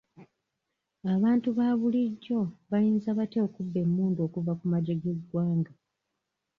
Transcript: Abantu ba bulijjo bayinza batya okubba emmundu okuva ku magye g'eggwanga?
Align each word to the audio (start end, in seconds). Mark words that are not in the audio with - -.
Abantu 1.13 1.47
ba 1.57 1.67
bulijjo 1.79 2.39
bayinza 2.71 3.09
batya 3.17 3.39
okubba 3.47 3.77
emmundu 3.85 4.19
okuva 4.27 4.51
ku 4.59 4.65
magye 4.73 4.93
g'eggwanga? 5.01 5.71